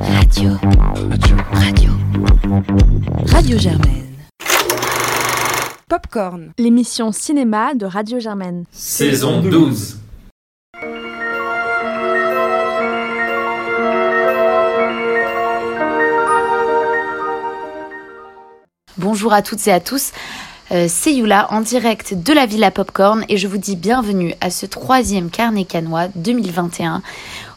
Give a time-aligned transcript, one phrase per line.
[0.00, 0.50] Radio.
[1.10, 1.36] Radio.
[1.52, 1.90] Radio.
[3.26, 4.14] Radio Germaine.
[5.88, 8.64] Popcorn, l'émission cinéma de Radio Germaine.
[8.70, 9.98] Saison 12.
[18.98, 20.12] Bonjour à toutes et à tous.
[20.70, 24.50] Euh, c'est Yula en direct de la Villa Popcorn et je vous dis bienvenue à
[24.50, 27.00] ce troisième carnet canois 2021.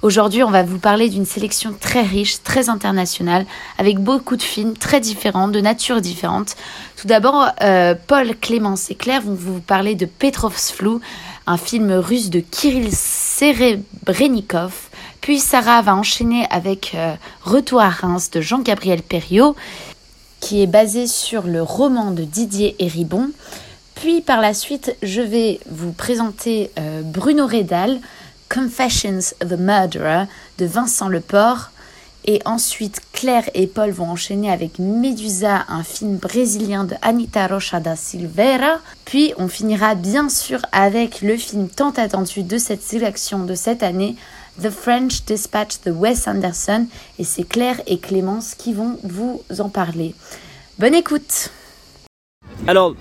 [0.02, 3.45] Aujourd'hui, on va vous parler d'une sélection très riche, très internationale,
[3.77, 6.55] avec beaucoup de films très différents, de nature différente.
[6.95, 11.02] Tout d'abord, euh, Paul, Clémence et Claire vont vous parler de Petrov's Flou,
[11.48, 14.71] un film russe de Kirill Serebrennikov.
[15.20, 19.55] Puis Sarah va enchaîner avec euh, Retour à Reims de Jean-Gabriel Perriot
[20.52, 23.30] qui est basé sur le roman de Didier Héribon.
[23.96, 28.02] Puis par la suite, je vais vous présenter euh, Bruno Redal,
[28.54, 30.26] Confessions of a Murderer
[30.58, 31.70] de Vincent Leport.
[32.26, 37.80] Et ensuite, Claire et Paul vont enchaîner avec Medusa, un film brésilien de Anita Rocha
[37.80, 38.80] da Silveira.
[39.05, 43.84] Puis on finira bien sûr avec le film tant attendu de cette sélection de cette
[43.84, 44.18] année,
[44.60, 46.88] The French Dispatch de Wes Anderson
[47.20, 50.13] et c'est Claire et Clémence qui vont vous en parler.
[50.80, 51.52] Bonne écoute
[52.68, 52.96] Alors,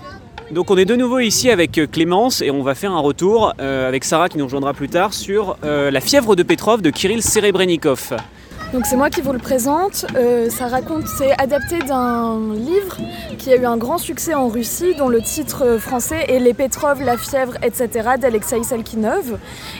[0.51, 3.53] donc on est de nouveau ici avec euh, Clémence et on va faire un retour
[3.59, 6.89] euh, avec Sarah qui nous rejoindra plus tard sur euh, La fièvre de Petrov de
[6.89, 8.13] Kirill Serebrennikov.
[8.73, 10.05] Donc c'est moi qui vous le présente.
[10.15, 12.97] Euh, ça raconte, c'est adapté d'un livre
[13.37, 17.01] qui a eu un grand succès en Russie, dont le titre français est Les Petrov,
[17.01, 18.11] la fièvre, etc.
[18.17, 19.37] d'Alexei Salkinov.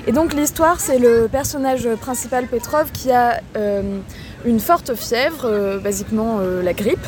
[0.08, 4.00] Et donc l'histoire, c'est le personnage principal Petrov qui a euh,
[4.44, 7.08] une forte fièvre, euh, basiquement la grippe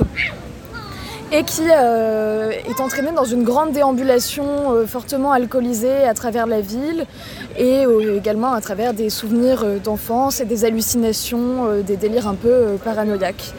[1.34, 6.62] et qui euh, est entraîné dans une grande déambulation euh, fortement alcoolisée à travers la
[6.62, 7.06] ville
[7.58, 12.78] et euh, également à travers des souvenirs d'enfance et des hallucinations, des délires un peu
[12.84, 13.52] paranoïaques.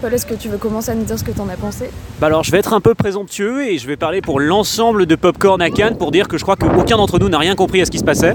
[0.00, 1.90] Paul, est-ce que tu veux commencer à nous dire ce que tu en as pensé?
[2.18, 5.14] Bah Alors, je vais être un peu présomptueux et je vais parler pour l'ensemble de
[5.14, 7.84] Popcorn à Cannes pour dire que je crois qu'aucun d'entre nous n'a rien compris à
[7.84, 8.34] ce qui se passait,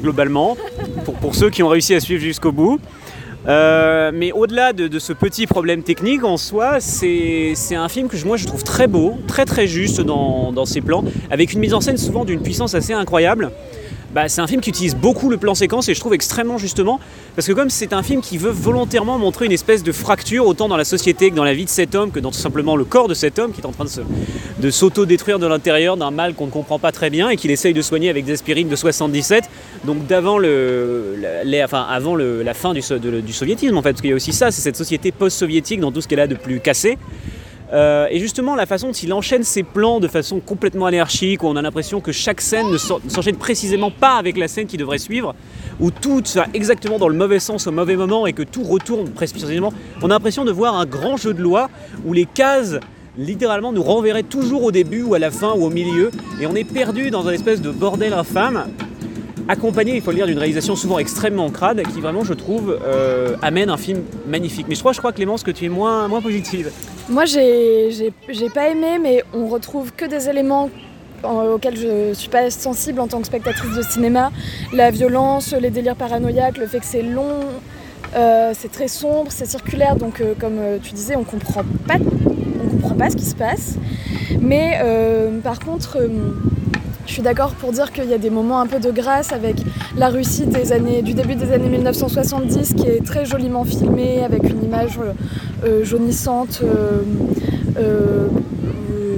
[0.00, 0.56] globalement,
[1.04, 2.78] pour, pour ceux qui ont réussi à suivre jusqu'au bout.
[3.48, 8.36] Euh, mais au-delà de, ce petit problème technique en soi, c'est un film que moi
[8.36, 11.80] je trouve très beau, très très juste dans, dans ses plans, avec une mise en
[11.80, 13.50] scène souvent d'une puissance assez incroyable.
[14.16, 17.00] Bah, c'est un film qui utilise beaucoup le plan séquence et je trouve extrêmement justement
[17.34, 20.68] parce que comme c'est un film qui veut volontairement montrer une espèce de fracture autant
[20.68, 22.86] dans la société que dans la vie de cet homme que dans tout simplement le
[22.86, 26.46] corps de cet homme qui est en train de, s'auto-détruire de l'intérieur d'un mal qu'on
[26.46, 29.50] ne comprend pas très bien et qu'il essaye de soigner avec des aspirines de 77
[29.84, 31.14] donc d'avant le,
[31.62, 32.80] enfin, avant la fin du,
[33.20, 33.90] du soviétisme en fait.
[33.90, 36.26] Parce qu'il y a aussi ça c'est cette société post-soviétique dans tout ce qu'elle a
[36.26, 36.96] de plus cassé
[37.72, 41.46] euh, et justement, la façon dont il enchaîne ses plans de façon complètement anarchique, où
[41.46, 44.98] on a l'impression que chaque scène ne s'enchaîne précisément pas avec la scène qui devrait
[44.98, 45.34] suivre,
[45.80, 49.10] où tout va exactement dans le mauvais sens au mauvais moment et que tout retourne
[49.10, 49.72] précisément,
[50.02, 51.68] on a l'impression de voir un grand jeu de loi
[52.04, 52.76] où les cases
[53.18, 56.10] littéralement nous renverraient toujours au début ou à la fin ou au milieu,
[56.40, 58.66] et on est perdu dans un espèce de bordel infâme
[59.48, 63.36] accompagné, il faut le dire, d'une réalisation souvent extrêmement crade qui vraiment, je trouve, euh,
[63.42, 64.66] amène un film magnifique.
[64.68, 66.70] Mais je crois, je crois Clémence, que tu es moins, moins positive.
[67.08, 68.12] Moi, j'ai
[68.54, 70.70] pas aimé, mais on retrouve que des éléments
[71.24, 74.30] auxquels je suis pas sensible en tant que spectatrice de cinéma.
[74.72, 77.40] La violence, les délires paranoïaques, le fait que c'est long,
[78.16, 82.68] euh, c'est très sombre, c'est circulaire, donc euh, comme tu disais, on comprend pas, on
[82.68, 83.76] comprend pas ce qui se passe.
[84.40, 84.78] Mais
[85.42, 85.98] par contre
[87.06, 89.56] je suis d'accord pour dire qu'il y a des moments un peu de grâce avec
[89.96, 94.42] la Russie des années, du début des années 1970 qui est très joliment filmée avec
[94.50, 95.12] une image euh,
[95.64, 96.60] euh, jaunissante
[97.78, 98.28] euh,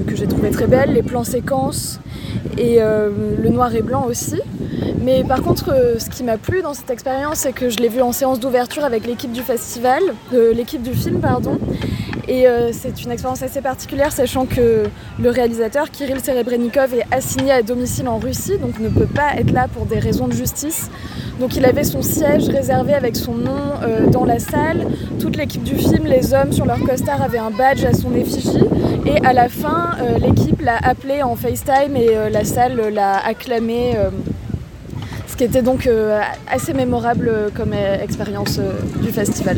[0.07, 2.01] que j'ai trouvé très belle, les plans séquences
[2.57, 4.41] et le noir et blanc aussi.
[5.05, 8.03] Mais par contre, ce qui m'a plu dans cette expérience, c'est que je l'ai vu
[8.03, 11.59] en séance d'ouverture avec l'équipe du festival, l'équipe du film, pardon.
[12.29, 14.85] Et euh, c'est une expérience assez particulière, sachant que
[15.19, 19.51] le réalisateur, Kirill Serebrennikov, est assigné à domicile en Russie, donc ne peut pas être
[19.51, 20.91] là pour des raisons de justice.
[21.41, 24.87] Donc il avait son siège réservé avec son nom euh, dans la salle.
[25.19, 28.65] Toute l'équipe du film, les hommes sur leur costard avaient un badge à son effigie.
[29.07, 33.95] Et à la fin, euh, l'équipe l'a appelé en FaceTime et la salle l'a acclamé.
[35.27, 35.89] ce qui était donc
[36.47, 38.61] assez mémorable comme expérience
[39.01, 39.57] du festival.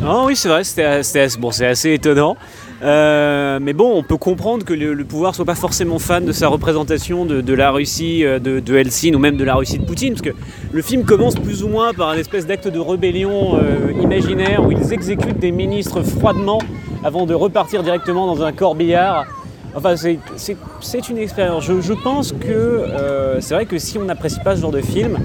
[0.00, 2.36] Non, oui, c'est vrai, c'était bon, assez étonnant.
[2.82, 6.46] Euh, mais bon, on peut comprendre que le, pouvoir soit pas forcément fan de sa
[6.46, 10.14] représentation de, la Russie euh, de, de, Helsinki ou même de la Russie de Poutine,
[10.14, 10.34] parce que
[10.72, 14.70] le film commence plus ou moins par un espèce d'acte de rébellion euh, imaginaire où
[14.70, 16.60] ils exécutent des ministres froidement
[17.02, 19.26] avant de repartir directement dans un corbillard
[19.74, 21.64] Enfin, c'est une expérience.
[21.64, 25.18] Je, pense que euh, c'est vrai que si on n'apprécie pas ce genre de film,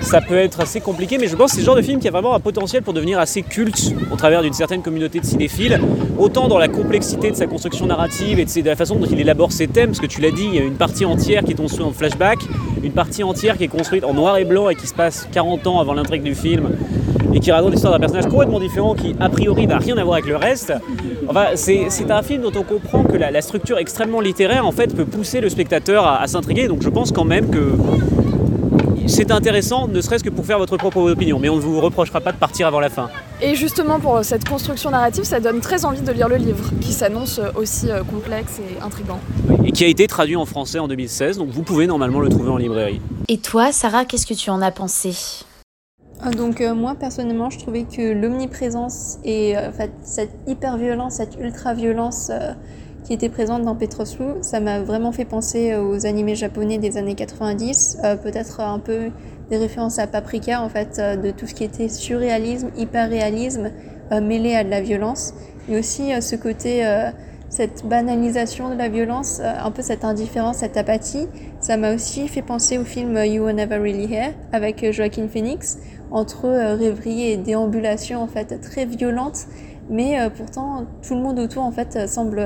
[0.00, 2.08] ça peut être assez compliqué, mais je pense que c'est ce genre de film qui
[2.08, 5.80] a vraiment un potentiel pour devenir assez culte au travers d'une certaine communauté de cinéphiles,
[6.18, 9.52] autant dans la complexité de sa construction narrative et de, la façon dont il élabore
[9.52, 11.60] ses thèmes, parce que tu l'as dit, il y a une partie entière qui est
[11.60, 12.38] en flashback,
[12.82, 15.66] une partie entière qui est construite en noir et blanc et qui se passe 40
[15.66, 16.70] ans avant l'intrigue du film,
[17.34, 20.14] et qui raconte l'histoire d'un personnage complètement différent qui, a priori, n'a rien à voir
[20.14, 20.72] avec le reste.
[21.28, 25.04] Enfin, c'est un film dont on comprend que la, structure extrêmement littéraire, en fait, peut
[25.04, 26.68] pousser le spectateur à, s'intriguer.
[26.68, 27.72] Donc je pense quand même que
[29.08, 32.20] c'est intéressant, ne serait-ce que pour faire votre propre opinion, mais on ne vous reprochera
[32.20, 33.10] pas de partir avant la fin.
[33.40, 36.92] Et justement, pour cette construction narrative, ça donne très envie de lire le livre, qui
[36.92, 39.20] s'annonce aussi euh, complexe et intrigant.
[39.64, 42.50] Et qui a été traduit en français en 2016, donc vous pouvez normalement le trouver
[42.50, 43.00] en librairie.
[43.28, 45.44] Et toi, Sarah, qu'est-ce que tu en as pensé?
[46.20, 49.70] Ah, donc euh, moi personnellement je trouvais que l'omniprésence et euh,
[50.02, 52.54] cette hyper violence, cette ultra violence euh,
[53.04, 57.14] qui était présente dans Petroslu, ça m'a vraiment fait penser aux animés japonais des années
[57.14, 59.10] 90, peut-être un peu
[59.50, 63.70] des références à Paprika en fait, de tout ce qui était surréalisme, hyper réalisme
[64.10, 65.32] mêlé à de la violence,
[65.70, 66.84] et aussi ce côté
[67.48, 71.28] cette banalisation de la violence, un peu cette indifférence, cette apathie,
[71.60, 75.78] ça m'a aussi fait penser au film You Were Never Really Here avec Joaquin Phoenix,
[76.10, 79.46] entre euh, rêverie et déambulation en fait très violente,
[79.90, 82.40] mais euh, pourtant tout le monde autour en fait euh, semble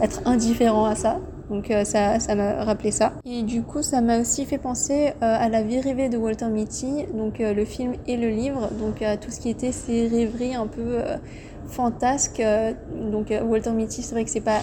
[0.00, 1.18] être indifférent à ça.
[1.50, 3.14] Donc ça, ça m'a rappelé ça.
[3.24, 7.06] Et du coup, ça m'a aussi fait penser à la vie rêvée de Walter Mitty,
[7.14, 10.98] donc le film et le livre, donc tout ce qui était ces rêveries un peu
[11.68, 12.42] fantasques.
[13.10, 14.60] donc Walter Mitty, c'est vrai que c'est pas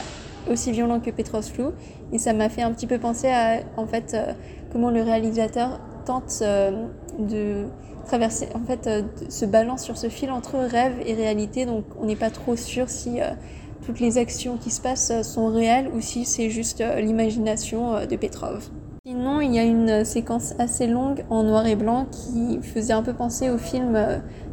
[0.48, 1.72] aussi violent que Petros Flou,
[2.14, 4.16] et ça m'a fait un petit peu penser à en fait
[4.72, 6.42] comment le réalisateur tente
[7.20, 7.66] de
[8.06, 11.66] traverser, en fait, euh, se balance sur ce fil entre rêve et réalité.
[11.66, 13.32] Donc, on n'est pas trop sûr si euh,
[13.86, 18.16] toutes les actions qui se passent euh, sont réelles ou si c'est juste l'imagination de
[18.16, 18.70] Petrov.
[19.06, 23.04] Sinon, il y a une séquence assez longue en noir et blanc qui faisait un
[23.04, 23.96] peu penser au film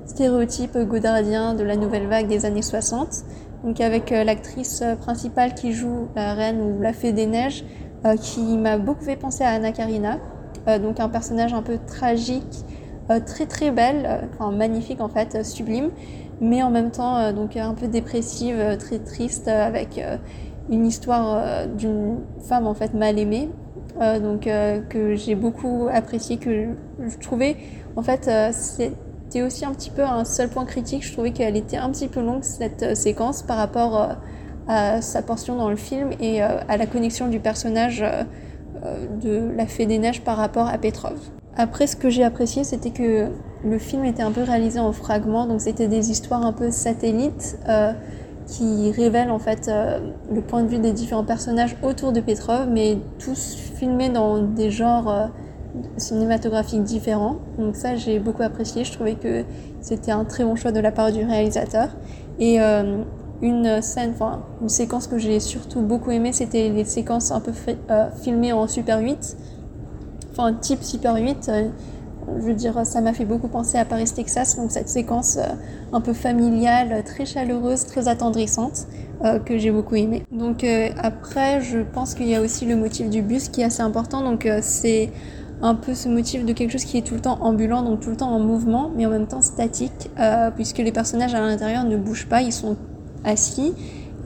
[0.04, 3.25] stéréotype godardien de la nouvelle vague des années 60.
[3.64, 7.64] Donc avec l'actrice principale qui joue la reine ou la fée des neiges,
[8.20, 10.19] qui m'a beaucoup fait penser à Anna Karina.
[10.67, 12.64] Donc un personnage un peu tragique
[13.11, 15.91] euh, très très belle, euh, enfin magnifique en fait, euh, sublime,
[16.41, 20.00] mais en même temps donc un peu dépressive, très triste, avec
[20.70, 23.49] une histoire d'une femme en fait mal aimée,
[24.00, 24.49] donc
[24.88, 27.56] que j'ai beaucoup apprécié, que je trouvais
[27.94, 31.06] en fait c'était aussi un petit peu un seul point critique.
[31.06, 34.17] Je trouvais qu'elle était un petit peu longue cette séquence par rapport
[34.67, 38.05] à sa portion dans le film et à la connexion du personnage
[39.23, 41.19] de la Fée des Neiges par rapport à Petrov.
[41.56, 43.29] Après, ce que j'ai apprécié, c'était que
[43.64, 47.58] le film était un peu réalisé en fragments, donc c'était des histoires un peu satellites
[47.69, 47.93] euh,
[48.46, 50.00] qui révèlent en fait euh,
[50.32, 54.70] le point de vue des différents personnages autour de Petrov, mais tous filmés dans des
[54.70, 55.26] genres euh,
[55.99, 57.37] cinématographiques différents.
[57.58, 58.85] Donc ça, j'ai beaucoup apprécié.
[58.85, 59.44] Je trouvais que
[59.82, 61.90] c'était un très bon choix de la part du réalisateur.
[62.38, 62.58] Et
[63.43, 67.53] une scène, enfin une séquence que j'ai surtout beaucoup aimé, c'était les séquences un peu
[68.23, 69.37] filmées en Super 8
[70.33, 71.49] enfin type Super 8.
[71.49, 71.69] Euh,
[72.39, 75.55] je veux dire, ça m'a fait beaucoup penser à Paris, Texas, donc cette séquence euh,
[75.93, 78.87] un peu familiale, très chaleureuse, très attendrissante,
[79.25, 80.23] euh, que j'ai beaucoup aimé.
[80.31, 80.65] Donc
[80.99, 84.23] après, je pense qu'il y a aussi le motif du bus qui est assez important,
[84.23, 85.11] donc c'est
[85.62, 88.11] un peu ce motif de quelque chose qui est tout le temps ambulant, donc tout
[88.11, 90.11] le temps en mouvement, mais en même temps statique,
[90.55, 92.76] puisque les personnages à l'intérieur ne bougent pas, ils sont
[93.25, 93.75] assis,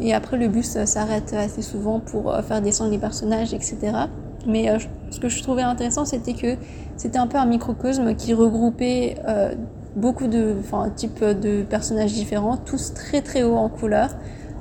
[0.00, 4.09] et après le bus s'arrête assez souvent pour faire descendre les personnages, etc.
[4.47, 4.79] Mais euh,
[5.11, 6.57] ce que je trouvais intéressant, c'était que
[6.97, 9.55] c'était un peu un microcosme qui regroupait euh,
[9.97, 10.55] beaucoup de
[10.95, 14.11] types de personnages différents, tous très très hauts en couleur,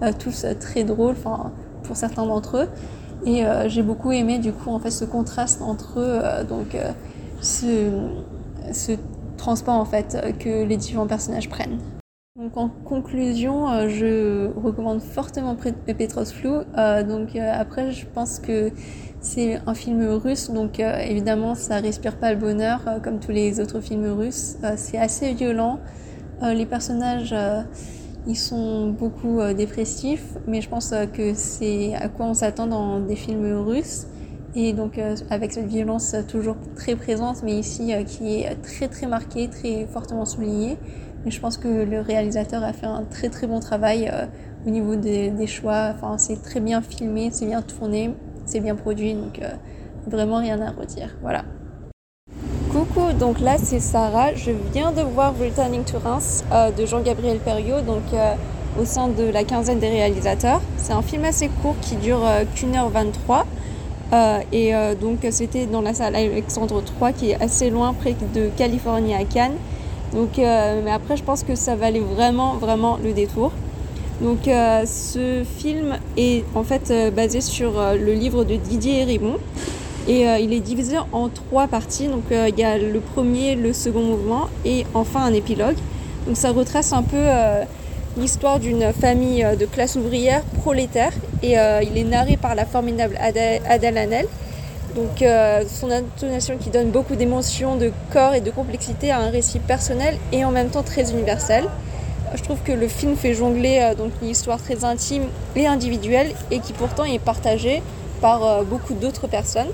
[0.02, 1.16] euh, tous très drôles
[1.84, 2.70] pour certains d'entre eux.
[3.26, 6.78] Et j'ai beaucoup aimé du coup en fait ce contraste entre eux, donc
[7.42, 7.90] ce,
[8.72, 8.92] ce
[9.36, 11.80] transport en fait que les différents personnages prennent.
[12.38, 16.64] Donc en conclusion, je recommande fortement Petros Flou.
[17.08, 18.72] donc après, je pense que
[19.22, 23.32] c'est un film russe, donc euh, évidemment ça respire pas le bonheur euh, comme tous
[23.32, 24.58] les autres films russes.
[24.64, 25.80] Euh, c'est assez violent.
[26.42, 27.34] les personnages,
[28.28, 33.16] ils sont beaucoup dépressifs, mais je pense que c'est à quoi on s'attend dans des
[33.16, 34.08] films russes.
[34.56, 35.00] Et donc
[35.30, 40.26] avec cette violence toujours très présente, mais ici qui est très très marquée, très fortement
[40.26, 40.78] soulignée.
[41.26, 44.12] Mais je pense que le réalisateur a fait un très très bon travail
[44.66, 45.92] au niveau des, choix.
[45.94, 48.14] Enfin, c'est très bien filmé, c'est bien tourné
[48.46, 49.50] c'est bien produit, donc euh,
[50.08, 51.10] vraiment rien à redire.
[51.22, 51.44] Voilà.
[52.72, 54.34] Coucou, donc là c'est Sarah.
[54.34, 57.82] Je viens de voir Returning to Reims euh, de Jean-Gabriel Perriot.
[57.82, 58.34] Donc euh,
[58.80, 60.62] au sein de la quinzaine des réalisateurs.
[60.78, 62.22] C'est un film assez court qui dure
[62.56, 63.46] qu'une heure 23.
[64.52, 69.16] et donc c'était dans la salle Alexandre III qui est assez loin près de Californie
[69.16, 69.56] à Cannes.
[70.16, 73.52] Donc, mais après je pense que ça valait vraiment vraiment le détour.
[74.22, 79.38] Donc ce film est en fait basé sur le livre de Didier Ribon
[80.08, 82.08] et euh, il est divisé en trois parties.
[82.08, 85.76] Donc euh, il y a le premier, le second mouvement et enfin un épilogue.
[86.28, 87.64] Donc ça retrace un peu euh,
[88.18, 91.12] l'histoire d'une famille de classe ouvrière prolétaire
[91.44, 94.26] et il est narré par la formidable Adèle Hanel.
[94.96, 95.24] Donc
[95.68, 100.18] son intonation qui donne beaucoup d'émotions, de corps et de complexité à un récit personnel
[100.32, 101.66] et en même temps très universel.
[102.34, 105.24] Je trouve que le film fait jongler donc une histoire très intime
[105.58, 107.84] et individuelle et qui pourtant est partagée
[108.22, 109.68] par beaucoup d'autres personnes.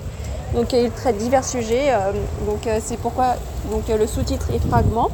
[0.54, 1.90] Donc il traite divers sujets.
[1.90, 2.12] Euh,
[2.46, 3.36] donc euh, c'est pourquoi
[3.70, 5.10] donc, le sous-titre est fragment.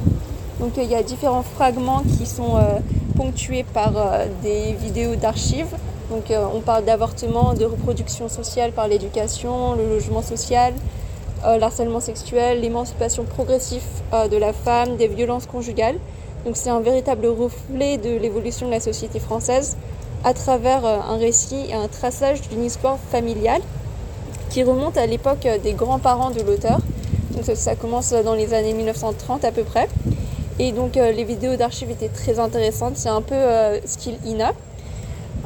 [0.60, 2.78] Donc il y a différents fragments qui sont euh,
[3.16, 3.92] ponctués par
[4.42, 5.74] des vidéos d'archives.
[6.10, 10.72] Donc on parle d'avortement, de reproduction sociale par l'éducation, le logement social,
[11.44, 15.96] l'harcèlement sexuel, l'émancipation progressive de la femme, des violences conjugales.
[16.46, 19.76] Donc c'est un véritable reflet de l'évolution de la société française
[20.24, 23.60] à travers un récit et un traçage d'une histoire familiale
[24.50, 26.78] qui remonte à l'époque des grands-parents de l'auteur.
[27.32, 29.88] Donc ça, commence dans les années 1930 à peu près.
[30.58, 34.52] Et donc euh, les vidéos d'archives étaient très intéressantes, c'est un peu euh, style INA.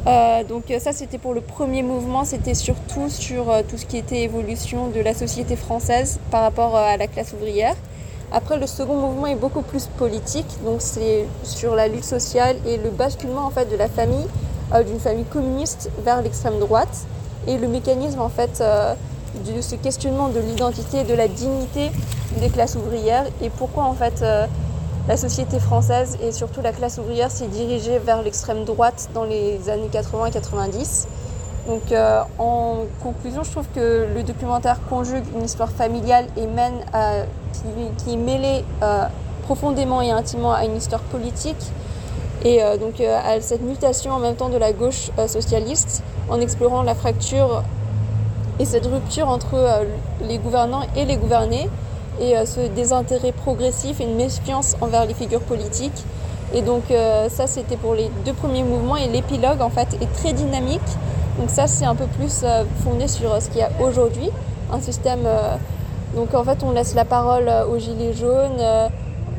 [0.07, 4.23] Euh, donc ça c'était pour le premier mouvement, c'était surtout sur tout ce qui était
[4.23, 7.77] évolution de la société française par rapport à la classe ouvrière.
[8.33, 12.79] Après le second mouvement est beaucoup plus politique, donc c'est sur la lutte sociale et
[12.79, 14.27] le basculement en fait de la famille,
[14.87, 17.07] d'une famille communiste vers l'extrême droite.
[17.47, 18.95] Et le mécanisme en fait euh,
[19.35, 21.91] de ce questionnement de l'identité, de la dignité
[22.41, 24.47] des classes ouvrières et pourquoi en fait euh,
[25.09, 29.69] la société française et surtout la classe ouvrière s'est dirigée vers l'extrême droite dans les
[29.69, 31.09] années 80 90.
[31.67, 36.75] Donc euh, en conclusion, je trouve que le documentaire conjugue une histoire familiale et mène
[37.99, 38.65] qui, est mêlée
[39.45, 41.73] profondément et intimement à une histoire politique
[42.45, 46.95] et donc à cette mutation en même temps de la gauche socialiste en explorant la
[46.95, 47.63] fracture
[48.59, 49.85] et cette rupture entre euh,
[50.23, 51.69] les gouvernants et les gouvernés
[52.23, 56.05] et euh, ce désintérêt progressif et une méfiance envers les figures politiques.
[56.55, 60.13] Et donc euh, ça c'était pour les deux premiers mouvements et l'épilogue en fait est
[60.15, 60.81] très dynamique.
[61.39, 62.45] Donc ça c'est un peu plus
[62.85, 64.31] fondé sur ce qu'il y a aujourd'hui,
[64.71, 65.27] un système
[66.15, 68.63] donc en fait on laisse la parole aux gilets jaunes,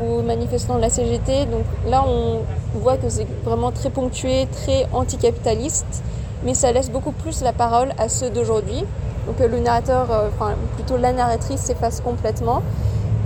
[0.02, 1.46] aux manifestants de la CGT.
[1.46, 2.40] Donc là on
[2.80, 6.04] voit que c'est vraiment très ponctué, très anticapitaliste
[6.44, 8.84] mais ça laisse beaucoup plus la parole à ceux d'aujourd'hui.
[9.28, 12.62] Donc euh, le narrateur, euh, enfin plutôt la narratrice s'efface complètement.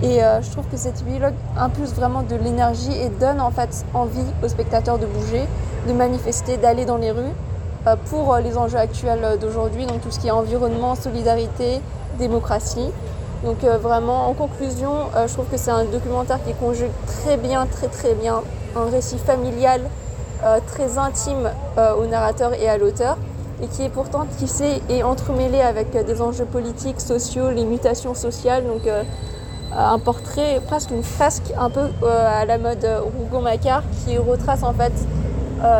[0.03, 3.85] Et euh, je trouve que cet épilogue impulse vraiment de l'énergie et donne en fait
[3.93, 5.43] envie aux spectateurs de bouger,
[5.87, 7.33] de manifester, d'aller dans les rues
[8.09, 11.79] pour les enjeux actuels d'aujourd'hui, donc tout ce qui est environnement, solidarité,
[12.19, 12.89] démocratie.
[13.45, 14.91] Donc vraiment, en conclusion,
[15.25, 18.41] je trouve que c'est un documentaire qui conjugue très bien, très très bien
[18.75, 19.79] un récit familial
[20.67, 21.49] très intime
[21.97, 23.17] au narrateur et à l'auteur
[23.61, 28.13] et qui est pourtant tissé et entremêlé avec euh, des enjeux politiques, sociaux, les mutations
[28.13, 28.65] sociales.
[28.65, 28.81] Donc
[29.75, 32.85] un portrait, presque une fresque un peu à la mode
[33.17, 34.93] Rougon-Macquart qui retrace en fait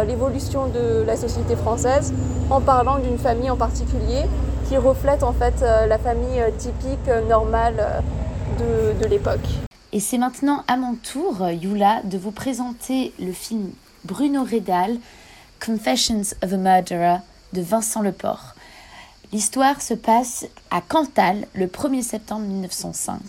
[0.06, 2.14] l'évolution de la société française
[2.50, 4.24] en parlant d'une famille en particulier
[4.68, 8.04] qui reflète en fait la famille typique, normale
[8.60, 9.48] de, de l'époque.
[9.94, 13.72] Et c'est maintenant à mon tour, Yula, de vous présenter le film
[14.04, 14.98] Bruno Redal,
[15.66, 17.18] Confessions of a Murderer
[17.54, 18.54] de Vincent Leport.
[19.34, 23.20] L'histoire se passe à Cantal le 1er septembre 1905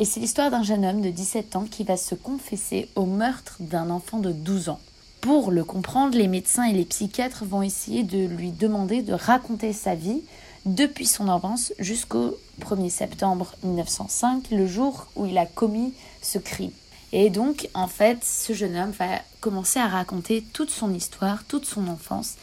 [0.00, 3.56] et c'est l'histoire d'un jeune homme de 17 ans qui va se confesser au meurtre
[3.60, 4.80] d'un enfant de 12 ans.
[5.20, 9.72] Pour le comprendre, les médecins et les psychiatres vont essayer de lui demander de raconter
[9.72, 10.22] sa vie
[10.66, 16.72] depuis son enfance jusqu'au 1er septembre 1905, le jour où il a commis ce crime.
[17.12, 21.64] Et donc, en fait, ce jeune homme va commencer à raconter toute son histoire, toute
[21.64, 22.34] son enfance,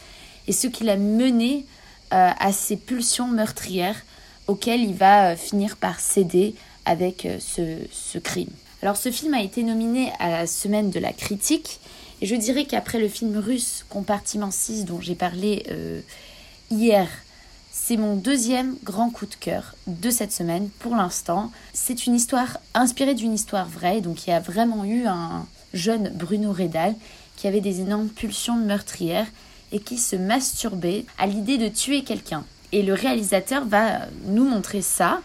[0.48, 1.66] et ce qui l'a mené
[2.12, 3.96] euh, à ces pulsions meurtrières
[4.46, 8.50] auxquelles il va euh, finir par céder avec euh, ce, crime.
[8.82, 11.80] Alors ce film a été nominé à la semaine de la critique,
[12.20, 15.64] et je dirais qu'après le film russe Compartiment 6 dont j'ai parlé
[16.70, 17.08] hier,
[17.72, 21.50] c'est mon deuxième grand coup de cœur de cette semaine pour l'instant.
[21.72, 26.10] C'est une histoire inspirée d'une histoire vraie, donc il y a vraiment eu un jeune
[26.14, 26.94] Bruno Redal
[27.36, 29.26] qui avait des énormes pulsions meurtrières
[29.72, 32.44] et qui se masturbait à l'idée de tuer quelqu'un.
[32.70, 35.20] Et le réalisateur va nous montrer ça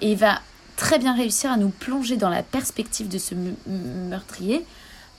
[0.00, 0.40] et va
[0.76, 3.34] très bien réussir à nous plonger dans la perspective de ce
[4.08, 4.64] meurtrier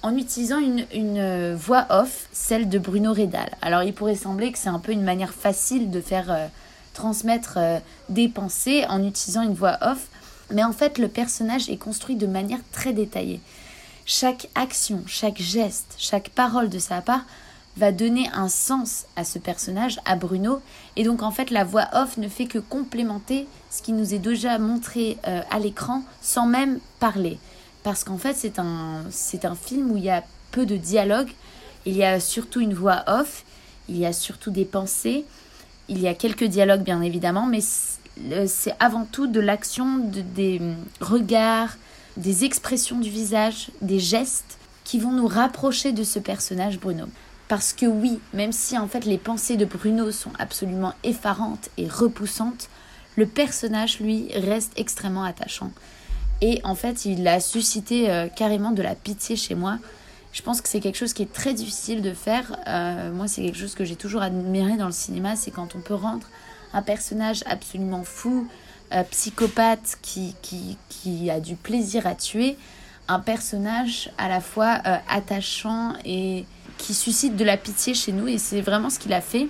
[0.04, 3.50] en utilisant une, une voix off, celle de Bruno Redal.
[3.62, 6.48] Alors il pourrait sembler que c'est un peu une manière facile de faire euh,
[6.94, 10.08] transmettre euh, des pensées en utilisant une voix off,
[10.50, 13.40] mais en fait le personnage est construit de manière très détaillée.
[14.06, 17.24] Chaque action, chaque geste, chaque parole de sa part
[17.78, 20.62] va donner un sens à ce personnage, à Bruno,
[20.96, 24.20] et donc en fait la voix off ne fait que complémenter ce qui nous est
[24.20, 27.40] déjà montré euh, à l'écran sans même parler.
[27.84, 31.32] Parce qu'en fait c'est un, c'est un film où il y a peu de dialogue,
[31.86, 33.46] il y a surtout une voix off,
[33.90, 35.26] il y a surtout des pensées,
[35.88, 40.62] il y a quelques dialogues bien évidemment, mais c'est avant tout de l'action, de, des
[41.00, 41.76] regards,
[42.18, 47.06] des expressions du visage, des gestes qui vont nous rapprocher de ce personnage Bruno.
[47.52, 51.86] Parce que oui, même si en fait les pensées de Bruno sont absolument effarantes et
[51.86, 52.70] repoussantes,
[53.18, 55.74] le personnage lui reste extrêmement attachant.
[56.40, 59.80] Et en fait, il a suscité euh, carrément de la pitié chez moi.
[60.32, 62.56] Je pense que c'est quelque chose qui est très difficile de faire.
[62.70, 65.82] Euh, moi, c'est quelque chose que j'ai toujours admiré dans le cinéma, c'est quand on
[65.82, 66.28] peut rendre
[66.72, 68.48] un personnage absolument fou,
[68.94, 72.56] euh, psychopathe, qui, qui, qui, a du plaisir à tuer,
[73.10, 74.80] un personnage à la fois
[75.10, 76.46] attachant et
[76.82, 78.28] qui suscite de la pitié chez nous.
[78.28, 79.48] Et c'est vraiment ce qu'il a fait.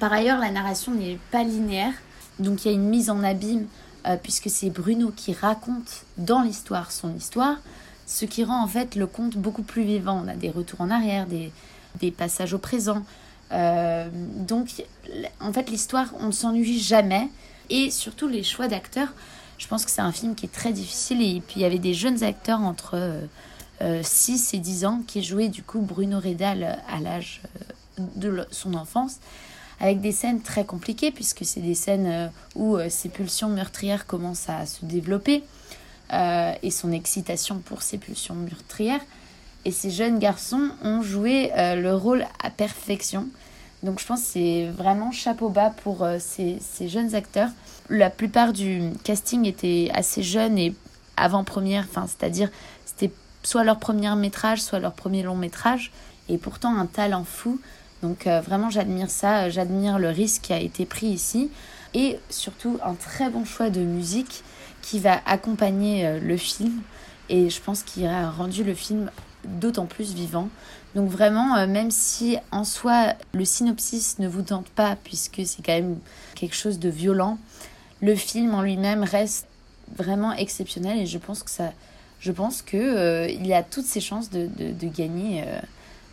[0.00, 1.92] Par ailleurs, la narration n'est pas linéaire,
[2.38, 3.66] donc il y a une mise en abîme
[4.06, 7.56] euh, puisque c'est Bruno qui raconte dans l'histoire son histoire,
[8.06, 10.22] ce qui rend en fait le conte beaucoup plus vivant.
[10.24, 13.02] On a des retours en arrière, des, passages au présent.
[13.52, 14.68] Euh, donc
[15.40, 17.28] en fait l'histoire, on ne s'ennuie jamais.
[17.68, 19.12] Et surtout les choix d'acteurs,
[19.58, 21.22] je pense que c'est un film qui est très difficile.
[21.22, 22.96] Et puis il y avait des jeunes acteurs entre
[23.80, 27.42] 6 euh, et 10 ans qui jouaient du coup Bruno Redal à l'âge
[27.98, 29.18] de son enfance
[29.80, 34.06] avec des scènes très compliquées, puisque c'est des scènes euh, où euh, ses pulsions meurtrières
[34.06, 35.42] commencent à se développer,
[36.12, 39.00] euh, et son excitation pour ses pulsions meurtrières.
[39.64, 43.26] Et ces jeunes garçons ont joué le rôle à perfection.
[43.82, 47.48] Donc je pense que c'est vraiment chapeau bas pour ces, ces, jeunes acteurs.
[47.90, 50.72] La plupart du casting était assez jeune et
[51.16, 52.48] avant-première, c'est-à-dire
[53.46, 55.92] soit leur premier métrage, soit leur premier long métrage,
[56.28, 57.60] et pourtant un talent fou.
[58.02, 61.48] Donc euh, vraiment j'admire ça, euh, j'admire le risque qui a été pris ici
[61.94, 64.42] et surtout un très bon choix de musique
[64.82, 66.82] qui va accompagner euh, le film
[67.28, 69.12] et je pense qu'il a rendu le film
[69.44, 70.48] d'autant plus vivant.
[70.96, 75.74] Donc vraiment, même si en soi le synopsis ne vous tente pas puisque c'est quand
[75.74, 75.98] même
[76.34, 77.38] quelque chose de violent,
[78.00, 79.46] le film en lui-même reste
[79.96, 81.72] vraiment exceptionnel et je pense que ça,
[82.20, 85.44] je pense que il a toutes ses chances de, de, gagner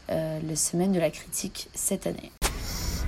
[0.10, 2.32] euh, la semaine de la critique cette année.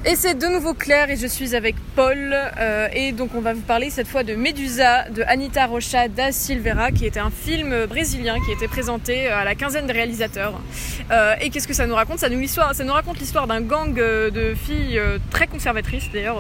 [0.07, 2.31] Et c'est de nouveau Claire et je suis avec Paul.
[2.31, 6.31] Euh, et donc on va vous parler cette fois de Medusa de Anita Rocha da
[6.31, 10.61] Silveira, qui était un film brésilien qui était présenté à la quinzaine de réalisateurs.
[11.09, 12.19] Euh, et qu'est-ce que ça nous raconte?
[12.19, 16.37] Ça nous, ça nous raconte l'histoire d'un gang euh, de filles très conservatrices, d'ailleurs,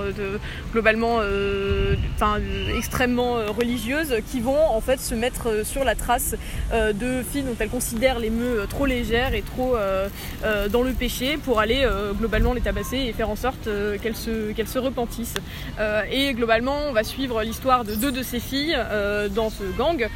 [0.71, 1.21] globalement
[2.77, 6.35] extrêmement religieuses, qui vont en fait se mettre sur la trace
[6.71, 9.75] de filles dont elles considèrent les meux trop légères et trop
[10.69, 14.51] dans le péché pour aller globalement les tabasser et faire en sorte euh, qu'elles se,
[14.51, 15.35] qu'elles se repentissent.
[15.79, 19.63] Euh, et globalement, on va suivre l'histoire de deux de ces filles euh, dans ce
[19.77, 20.07] gang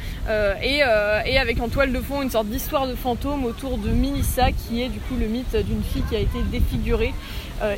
[0.62, 0.80] et,
[1.26, 4.82] et, avec en toile de fond une sorte d'histoire de fantôme autour de Minissa qui
[4.82, 7.14] est du coup le mythe d'une fille qui a été défigurée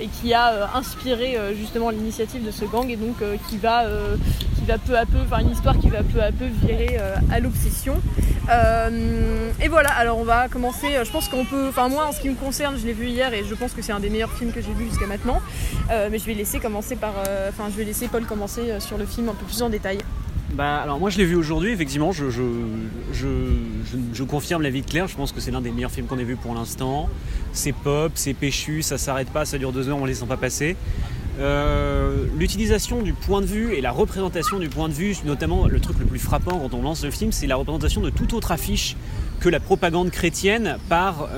[0.00, 3.16] et qui a inspiré justement l'initiative de ce gang et donc
[3.48, 3.84] qui va
[4.58, 6.98] qui va peu à peu, enfin une histoire qui va peu à peu virer
[7.30, 8.00] à l'obsession.
[8.48, 12.28] et voilà, alors on va commencer, je pense qu'on peut, enfin moi en ce qui
[12.28, 14.52] me concerne, je l'ai vu hier et je pense que c'est un des meilleurs films
[14.52, 15.40] que j'ai vu jusqu'à maintenant.
[15.90, 18.80] Euh, mais je vais laisser commencer par, euh, enfin, je vais laisser Paul commencer euh,
[18.80, 19.98] sur le film un peu plus en détail.
[20.54, 22.42] Bah, alors moi je l'ai vu aujourd'hui, effectivement, je, je,
[23.14, 23.28] je,
[24.12, 26.24] je, confirme l'avis de Claire, je pense que c'est l'un des meilleurs films qu'on ait
[26.24, 27.08] vu pour l'instant.
[27.54, 30.36] C'est pop, c'est péchu, ça s'arrête pas, ça dure deux heures, on les sent pas
[30.36, 30.76] passer.
[32.38, 35.98] L'utilisation du point de vue et la représentation du point de vue, notamment le truc
[35.98, 38.96] le plus frappant quand on lance le film, c'est la représentation de toute autre affiche
[39.40, 41.30] que la propagande chrétienne par,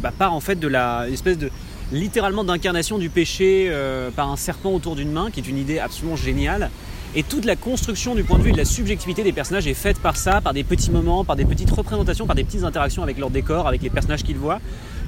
[0.00, 1.50] bah, par en fait de la espèce de
[1.92, 5.78] littéralement d'incarnation du péché euh, par un serpent autour d'une main, qui est une idée
[5.78, 6.70] absolument géniale.
[7.16, 9.98] Et toute la construction du point de vue de la subjectivité des personnages est faite
[9.98, 13.18] par ça, par des petits moments, par des petites représentations, par des petites interactions avec
[13.18, 14.60] leur décor, avec les personnages qu'ils voient.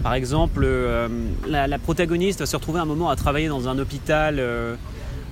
[0.03, 1.09] Par exemple, euh,
[1.47, 4.75] la, protagoniste va se retrouver un moment à travailler dans un hôpital, euh,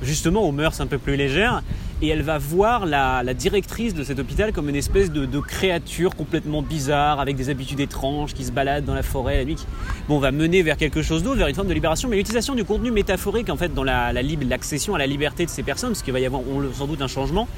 [0.01, 1.65] justement aux mœurs un peu plus légères,
[2.03, 6.63] et elle va voir la, directrice de cet hôpital comme une espèce de, créature complètement
[6.63, 9.67] bizarre, avec des habitudes étranges, qui se balade dans la forêt la nuit, qui
[10.09, 12.65] bon, va mener vers quelque chose d'autre, vers une forme de libération, mais l'utilisation du
[12.65, 16.13] contenu métaphorique en fait dans la, l'accession à la liberté de ces personnes, parce qu'il
[16.13, 16.43] va y avoir
[16.75, 17.49] sans doute un changement,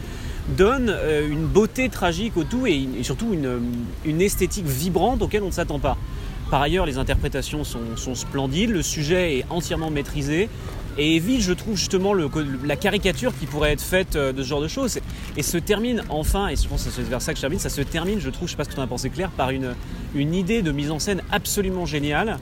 [0.56, 5.52] donne euh, une beauté tragique au tout et, surtout une, esthétique vibrante auquel on ne
[5.52, 5.96] s'attend pas.
[6.50, 10.50] Par ailleurs, les interprétations sont splendides, le sujet est entièrement maîtrisé
[10.98, 14.60] et évite, je trouve, justement la caricature qui pourrait être faite euh, de ce genre
[14.60, 14.98] de choses.
[15.36, 17.70] Et se termine enfin, et je pense que c'est vers ça que je termine, ça
[17.70, 19.50] se termine, je trouve, je sais pas ce que tu en as pensé Claire, par
[19.50, 19.74] une,
[20.14, 22.38] idée de mise en scène absolument géniale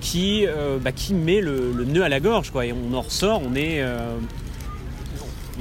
[0.00, 2.66] qui, euh, bah, met le, le nœud à la gorge, quoi.
[2.66, 4.16] Et on en ressort, on est, euh,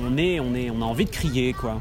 [0.02, 1.80] on est, on est, on a envie de crier, quoi.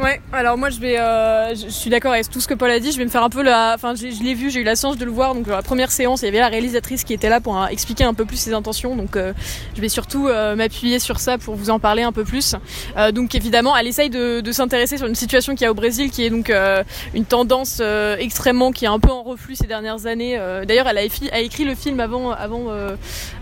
[0.00, 2.78] Ouais, alors moi je vais, euh, je suis d'accord avec tout ce que Paul a
[2.78, 2.92] dit.
[2.92, 4.96] Je vais me faire un peu la, enfin je l'ai vu, j'ai eu la chance
[4.96, 5.34] de le voir.
[5.34, 8.04] Donc la première séance, il y avait la réalisatrice qui était là pour euh, expliquer
[8.04, 8.94] un peu plus ses intentions.
[8.94, 9.32] Donc euh,
[9.74, 12.54] je vais surtout euh, m'appuyer sur ça pour vous en parler un peu plus.
[12.96, 15.74] Euh, donc évidemment, elle essaye de, de s'intéresser sur une situation qu'il y a au
[15.74, 19.56] Brésil, qui est donc euh, une tendance euh, extrêmement, qui est un peu en reflux
[19.56, 20.38] ces dernières années.
[20.64, 22.68] D'ailleurs, elle a, a écrit le film avant, avant,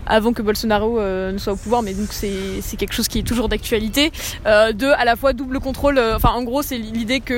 [0.09, 3.23] avant que Bolsonaro euh, ne soit au pouvoir, mais donc c'est quelque chose qui est
[3.23, 4.11] toujours d'actualité.
[4.45, 5.97] Euh, de à la fois double contrôle.
[5.97, 7.33] euh, Enfin, en gros, c'est l'idée que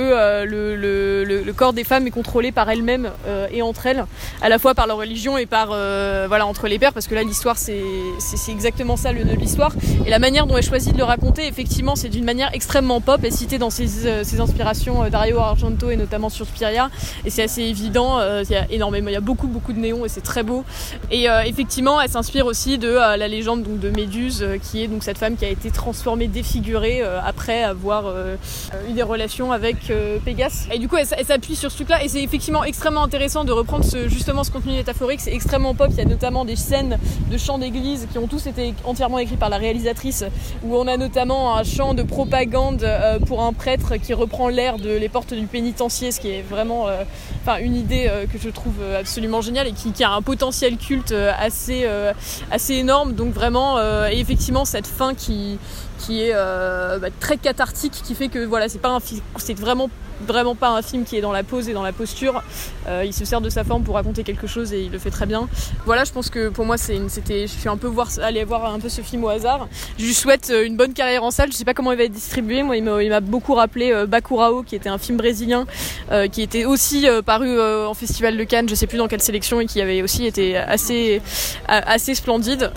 [0.45, 3.09] le, le, le, corps des femmes est contrôlé par elles-mêmes
[3.51, 4.05] et entre elles,
[4.41, 7.23] à la fois par leur religion et par voilà entre les pères, parce que là
[7.23, 7.81] l'histoire c'est
[8.49, 9.71] exactement ça le nœud de l'histoire.
[10.05, 13.23] Et la manière dont elle choisit de le raconter, effectivement, c'est d'une manière extrêmement pop.
[13.23, 16.89] Est citée dans ses, ses inspirations Dario Argento et notamment sur Suspiria.
[17.25, 18.19] Et c'est assez évident.
[18.43, 20.63] Il y a énormément, il y a beaucoup beaucoup de néons et c'est très beau.
[21.11, 25.03] Et effectivement, elle s'inspire aussi de euh, la légende de Méduse, euh, qui est donc
[25.03, 28.13] cette femme qui a été transformée, défigurée euh, après avoir
[28.89, 29.91] eu des relations avec
[30.25, 30.67] Pégase.
[30.71, 32.03] Et du coup, elle, s'appuie sur ce truc-là.
[32.03, 35.21] Et c'est effectivement extrêmement intéressant de reprendre ce, justement ce contenu métaphorique.
[35.21, 35.87] C'est extrêmement pop.
[35.91, 36.97] Il y a notamment des scènes
[37.31, 40.25] de chants d'église qui ont tous été entièrement écrits par la réalisatrice,
[40.63, 42.85] où on a notamment un chant de propagande
[43.25, 46.87] pour un prêtre qui reprend l'air de Les Portes du Pénitencier, ce qui est vraiment
[47.57, 51.11] une idée euh, que je trouve euh, absolument géniale et qui, a un potentiel culte
[51.11, 51.85] euh, assez,
[52.69, 53.13] énorme.
[53.13, 55.57] Donc vraiment, et effectivement, cette fin qui,
[56.09, 58.99] est bah, très cathartique, qui fait que voilà, c'est pas un
[59.37, 59.89] c'est vraiment
[60.21, 62.43] vraiment pas un film qui est dans la pose et dans la posture.
[62.87, 65.11] Euh, il se sert de sa forme pour raconter quelque chose et il le fait
[65.11, 65.47] très bien.
[65.85, 68.79] Voilà, je pense que pour moi, c'était, je suis un peu voir, aller voir un
[68.79, 69.67] peu ce film au hasard.
[69.97, 71.51] Je lui souhaite euh, une bonne carrière en salle.
[71.51, 72.63] Je sais pas comment il va être distribué.
[72.63, 75.65] Moi, il m'a, beaucoup rappelé euh, Bakurao, qui était un film brésilien,
[76.31, 78.67] qui était aussi paru en festival de Cannes.
[78.67, 81.21] Je sais plus dans quelle sélection et qui avait aussi été assez,
[81.67, 82.71] assez splendide.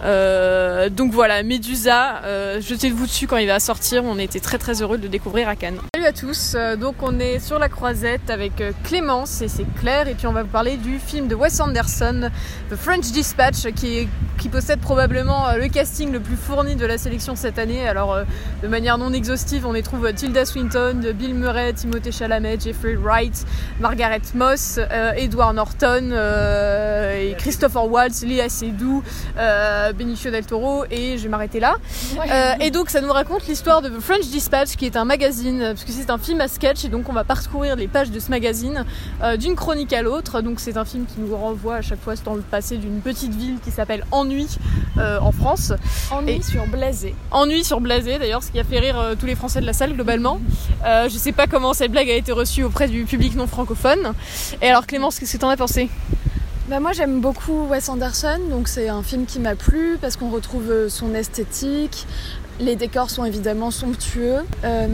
[0.91, 2.21] Donc voilà, Medusa,
[2.61, 4.05] jetez-vous dessus quand il va sortir.
[4.05, 5.79] On était très très heureux de le découvrir à Cannes.
[5.95, 6.57] Salut à tous.
[6.79, 10.33] Donc on est sur la croisette avec euh, Clémence et c'est Claire et puis on
[10.33, 12.31] va vous parler du film de Wes Anderson,
[12.71, 16.85] The French Dispatch, qui, est- qui possède probablement euh, le casting le plus fourni de
[16.87, 17.87] la sélection cette année.
[17.89, 18.25] Alors euh,
[18.63, 23.45] de manière non exhaustive, on y trouve Tilda Swinton, Bill Murray, Timothée Chalamet, Jeffrey Wright,
[23.81, 29.03] Margaret Moss, euh, Edward Norton, euh, et Christopher Waltz, Léa Seydoux,
[29.39, 31.77] euh, Benicio del Toro et je vais m'arrêter là.
[32.61, 35.85] Et donc ça nous raconte l'histoire de The French Dispatch qui est un magazine, parce
[35.85, 38.31] que c'est un film à sketch et donc on va parcourir les pages de ce
[38.31, 38.85] magazine
[39.23, 40.41] euh, d'une chronique à l'autre.
[40.43, 43.35] Donc c'est un film qui nous renvoie à chaque fois dans le passé d'une petite
[43.35, 44.47] ville qui s'appelle Ennui
[44.99, 45.73] euh, en France.
[46.11, 47.15] Ennui Et- sur Blasé.
[47.31, 49.73] Ennui sur Blasé d'ailleurs, ce qui a fait rire euh, tous les Français de la
[49.73, 50.41] salle globalement.
[50.85, 54.13] Je sais pas comment cette blague a été reçue auprès du public non francophone.
[54.61, 55.89] Et alors Clémence, qu'est-ce que t'en as pensé?
[56.73, 60.31] Bah moi j'aime beaucoup Wes Anderson, donc c'est un film qui m'a plu parce qu'on
[60.31, 62.07] retrouve euh, son esthétique.
[62.61, 64.87] Les décors sont évidemment somptueux, euh,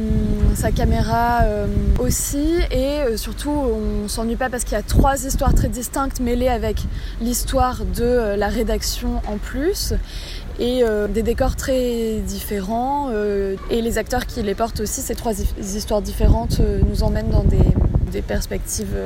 [0.56, 1.68] sa caméra euh,
[2.00, 6.48] aussi, et surtout on s'ennuie pas parce qu'il y a trois histoires très distinctes mêlées
[6.48, 6.82] avec
[7.20, 9.94] l'histoire de la rédaction en plus,
[10.58, 13.10] et des décors très différents,
[13.70, 17.44] et les acteurs qui les portent aussi, ces trois hi- histoires différentes nous emmènent dans
[17.44, 17.58] des,
[18.10, 18.96] des perspectives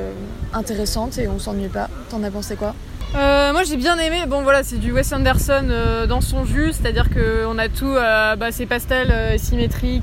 [0.53, 1.89] intéressantes et on s'ennuie pas.
[2.13, 2.75] T'en as pensé quoi
[3.15, 6.71] Euh, moi j'ai bien aimé, bon voilà c'est du Wes Anderson euh, dans son jus,
[6.71, 9.35] c'est-à-dire qu'on a tout, euh, bah, c'est pastel, euh,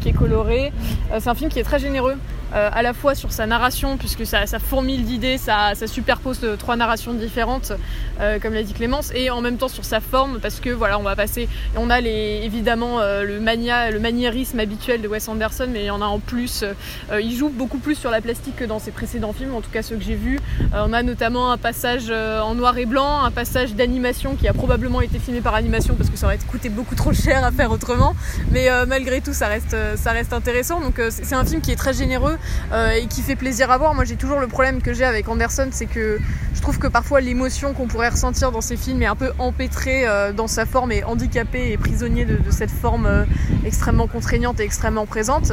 [0.04, 0.72] et coloré.
[1.20, 2.16] C'est un film qui est très généreux,
[2.54, 6.40] euh, à la fois sur sa narration, puisque ça, ça fourmille d'idées, ça, ça superpose
[6.44, 7.72] euh, trois narrations différentes,
[8.20, 10.98] euh, comme l'a dit Clémence, et en même temps sur sa forme, parce que voilà
[10.98, 15.28] on va passer, on a les, évidemment euh, le, mania, le maniérisme habituel de Wes
[15.28, 18.20] Anderson, mais il y en a en plus, euh, il joue beaucoup plus sur la
[18.20, 20.38] plastique que dans ses précédents films, en tout cas ceux que j'ai vus.
[20.74, 24.48] Euh, on a notamment un passage euh, en noir et blanc, un passage d'animation qui
[24.48, 27.50] a probablement été filmé par animation parce que ça aurait coûté beaucoup trop cher à
[27.50, 28.14] faire autrement.
[28.50, 30.80] Mais euh, malgré tout, ça reste, euh, ça reste intéressant.
[30.80, 32.36] Donc euh, c'est un film qui est très généreux
[32.72, 33.94] euh, et qui fait plaisir à voir.
[33.94, 36.18] Moi, j'ai toujours le problème que j'ai avec Anderson, c'est que
[36.54, 40.06] je trouve que parfois l'émotion qu'on pourrait ressentir dans ses films est un peu empêtrée
[40.06, 43.24] euh, dans sa forme et handicapé et prisonnier de, cette forme euh,
[43.64, 45.52] extrêmement contraignante et extrêmement présente.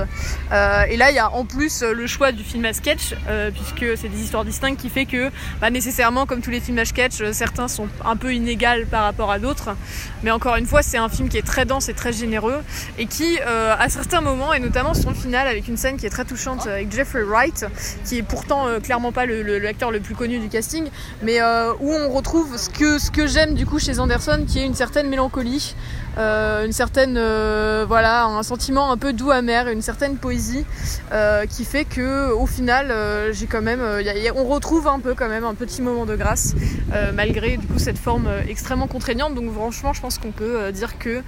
[0.90, 3.16] Et là, il y a en plus le choix du film à sketch,
[3.54, 5.30] puisque c'est des histoires distinctes qui fait que
[5.62, 9.32] bah, nécessairement, comme tous les films à sketch, certains sont un peu inégales par rapport
[9.32, 9.76] à d'autres.
[10.24, 12.62] Mais encore une fois, c'est un film qui est très dense et très généreux
[12.98, 16.26] et qui, à certains moments, et notamment son final avec une scène qui est très
[16.26, 17.66] touchante avec Jeffrey Wright,
[18.06, 20.88] qui est pourtant clairement pas l'acteur le, le, plus connu du casting,
[21.24, 22.70] mais où on retrouve ce
[23.12, 25.76] que, j'aime du coup chez Anderson, qui est une certaine mélancolie,
[26.18, 30.66] euh, une certaine euh, voilà un sentiment un peu doux amer, une certaine poésie
[31.12, 32.94] euh, qui fait que au final
[33.34, 33.82] j'ai quand même
[34.36, 36.56] on retrouve un peu quand même un petit moment de grâce
[37.14, 39.36] malgré du coup cette forme extrêmement contraignante.
[39.36, 41.22] Donc franchement je pense qu'on peut dire que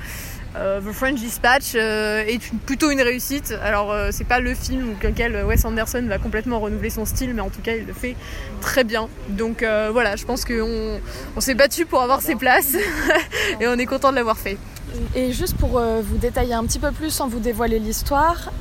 [0.55, 3.53] euh, The French Dispatch euh, est plutôt une réussite.
[3.63, 7.33] Alors euh, c'est pas le film dans lequel Wes Anderson va complètement renouveler son style,
[7.33, 8.15] mais en tout cas il le fait
[8.61, 9.07] très bien.
[9.29, 10.99] Donc voilà, je pense qu'on
[11.35, 12.75] on, s'est battu pour avoir ses places
[13.59, 14.57] et on est content de l'avoir fait.
[15.15, 18.51] Et juste pour vous détailler un petit peu plus sans vous dévoiler l'histoire,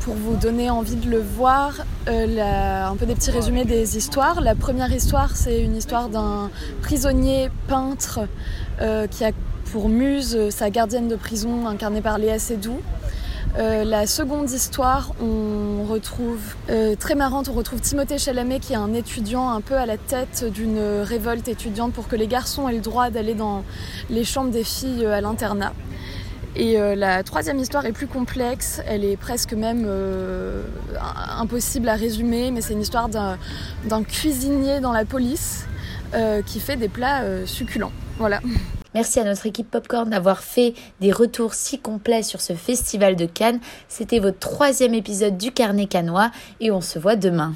[0.00, 4.40] pour vous donner envie de le voir, un peu des petits résumés des histoires.
[4.40, 6.50] La première histoire, c'est une histoire d'un
[6.82, 8.20] prisonnier peintre
[9.10, 9.32] qui a
[9.74, 12.78] pour Muse, euh, sa gardienne de prison incarnée par Léa Seydoux.
[13.58, 16.38] Euh, la seconde histoire, on retrouve,
[16.70, 19.96] euh, très marrante, on retrouve Timothée Chalamet qui est un étudiant un peu à la
[19.96, 23.64] tête d'une révolte étudiante pour que les garçons aient le droit d'aller dans
[24.10, 25.72] les chambres des filles à l'internat.
[26.54, 29.88] Et la troisième histoire est plus complexe, elle est presque même
[31.36, 35.66] impossible à résumer, mais c'est une histoire d'un cuisinier dans la police
[36.46, 37.92] qui fait des plats succulents.
[38.18, 38.40] Voilà.
[38.94, 43.26] Merci à notre équipe Popcorn d'avoir fait des retours si complets sur ce festival de
[43.26, 43.60] Cannes.
[43.88, 46.30] C'était votre troisième épisode du Carnet Canois
[46.60, 47.54] et on se voit demain.